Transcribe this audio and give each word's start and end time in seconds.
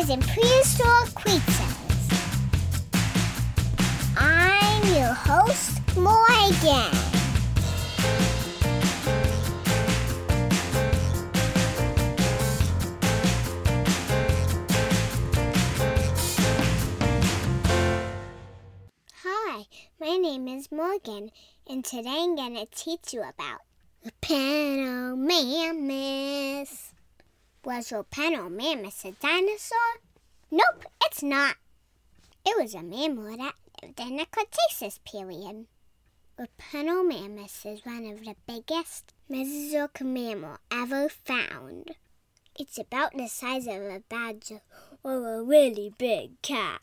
dinosaurs 0.00 0.10
in 0.10 0.20
prehistoric 0.20 1.14
creatures. 1.14 2.08
I'm 4.16 4.82
your 4.94 5.12
host, 5.12 5.80
Morgan. 5.96 6.90
Hi, 19.22 19.64
my 20.00 20.16
name 20.16 20.48
is 20.48 20.70
Morgan, 20.70 21.30
and 21.68 21.84
today 21.84 22.08
I'm 22.08 22.36
going 22.36 22.54
to 22.54 22.66
teach 22.66 23.12
you 23.12 23.20
about 23.20 23.60
the 24.02 24.12
Panomamus. 24.22 25.99
Was 27.70 27.92
Panomamus 28.10 29.04
a 29.04 29.12
dinosaur? 29.12 29.78
Nope, 30.50 30.86
it's 31.04 31.22
not. 31.22 31.54
It 32.44 32.60
was 32.60 32.74
a 32.74 32.82
mammal 32.82 33.36
that 33.36 33.54
lived 33.80 34.00
in 34.00 34.16
the 34.16 34.26
Cretaceous 34.26 34.98
period. 35.04 35.66
The 36.36 36.48
mammoth 36.58 37.64
is 37.64 37.86
one 37.86 38.06
of 38.06 38.24
the 38.24 38.34
biggest 38.44 39.14
Mesozoic 39.28 40.00
mammal 40.00 40.56
ever 40.72 41.08
found. 41.08 41.94
It's 42.58 42.76
about 42.76 43.16
the 43.16 43.28
size 43.28 43.68
of 43.68 43.82
a 43.82 44.02
badger 44.08 44.62
or 45.04 45.36
a 45.36 45.42
really 45.44 45.94
big 45.96 46.42
cat. 46.42 46.80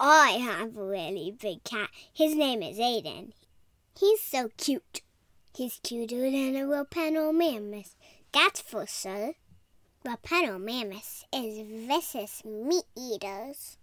I 0.00 0.30
have 0.30 0.76
a 0.76 0.84
really 0.84 1.36
big 1.40 1.62
cat. 1.62 1.90
His 2.12 2.34
name 2.34 2.64
is 2.64 2.78
Aiden. 2.78 3.30
He's 3.96 4.20
so 4.20 4.50
cute. 4.56 5.02
He's 5.54 5.78
cuter 5.84 6.32
than 6.32 6.56
a 6.56 6.66
Repenomamus. 6.66 7.94
That's 8.32 8.60
for 8.60 8.88
sure. 8.88 9.34
Repenomamus 10.02 11.24
is 11.30 11.58
vicious 11.86 12.42
meat 12.42 12.86
eaters. 12.96 13.76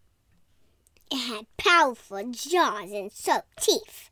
It 1.11 1.17
had 1.17 1.45
powerful 1.57 2.31
jaws 2.31 2.91
and 2.91 3.11
sharp 3.11 3.45
teeth. 3.61 4.09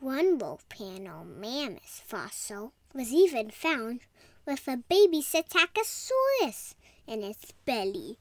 One 0.00 0.38
Repenomamus 0.38 2.00
fossil 2.06 2.72
was 2.94 3.12
even 3.12 3.50
found 3.50 4.00
with 4.46 4.66
a 4.66 4.78
baby 4.78 5.20
Psittacosaurus 5.20 6.74
in 7.06 7.22
its 7.22 7.52
belly. 7.66 8.16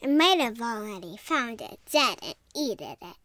It 0.00 0.10
might 0.10 0.38
have 0.38 0.62
already 0.62 1.16
found 1.16 1.60
it 1.60 1.80
dead 1.90 2.20
and 2.22 2.36
eaten 2.54 2.96
it, 3.02 3.16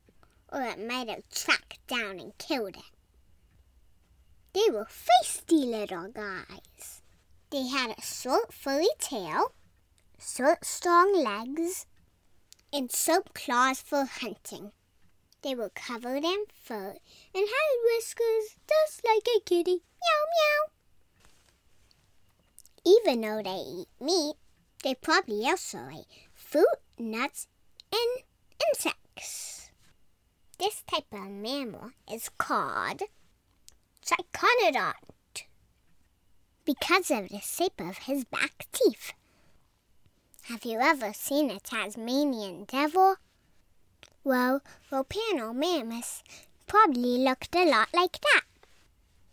or 0.52 0.64
it 0.64 0.80
might 0.80 1.10
have 1.10 1.30
tracked 1.30 1.86
down 1.86 2.20
and 2.20 2.36
killed 2.40 2.76
it. 2.76 2.92
They 4.54 4.72
were 4.72 4.88
feisty 4.88 5.64
little 5.64 6.08
guys. 6.08 7.01
They 7.52 7.68
had 7.68 7.92
a 7.98 8.02
short, 8.02 8.54
furry 8.54 8.88
tail, 8.98 9.54
short, 10.18 10.64
strong 10.64 11.14
legs, 11.14 11.86
and 12.72 12.90
sharp 12.90 13.34
claws 13.34 13.82
for 13.82 14.06
hunting. 14.06 14.72
They 15.42 15.54
were 15.54 15.68
covered 15.68 16.24
in 16.24 16.46
fur 16.54 16.96
and 17.36 17.48
had 17.50 17.84
whiskers 17.84 18.56
just 18.70 19.04
like 19.04 19.28
a 19.36 19.42
kitty. 19.42 19.82
Meow, 20.00 20.24
meow. 20.32 20.72
Even 22.86 23.20
though 23.20 23.44
they 23.44 23.82
eat 23.82 23.90
meat, 24.00 24.36
they 24.86 24.96
probably 24.96 25.46
also 25.46 25.90
ate 25.92 26.06
fruit, 26.34 26.80
nuts, 26.98 27.48
and 27.92 28.24
insects. 28.70 29.72
This 30.58 30.84
type 30.88 31.12
of 31.12 31.30
mammal 31.30 31.92
is 32.10 32.30
called 32.38 33.02
Triconodont 34.06 35.11
because 36.66 37.12
of 37.12 37.30
the 37.30 37.40
shape 37.40 37.80
of 37.80 37.98
his 38.00 38.24
back 38.26 38.68
teeth. 38.72 39.14
Have 40.44 40.66
you 40.66 40.80
ever 40.80 41.14
seen 41.14 41.50
a 41.52 41.60
Tasmanian 41.60 42.66
devil? 42.66 43.16
Well, 44.24 44.62
Repenomamus 44.92 46.24
probably 46.68 47.18
looked 47.20 47.56
a 47.56 47.66
lot 47.66 47.90
like 47.94 48.20
that. 48.22 48.42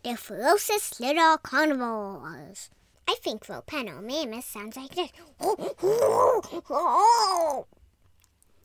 They're 0.03 0.17
ferocious 0.17 0.99
little 0.99 1.37
carnivores. 1.37 2.69
I 3.07 3.15
think 3.21 3.45
Repenomamus 3.47 4.43
sounds 4.43 4.77
like 4.77 4.95
this. 4.95 5.09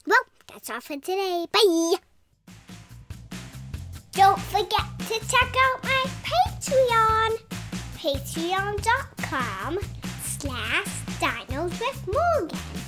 Well, 0.07 0.25
that's 0.49 0.71
all 0.71 0.81
for 0.81 0.97
today. 0.97 1.47
Bye! 1.51 1.95
Don't 4.13 4.39
forget 4.39 4.87
to 5.09 5.19
check 5.27 5.55
out 5.57 5.83
my 5.83 5.94
patreon.com 8.05 9.79
slash 10.23 10.85
dinos 11.19 11.81
with 11.81 12.07
Morgan. 12.07 12.84